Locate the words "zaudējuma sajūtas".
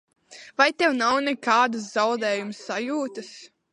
1.99-3.31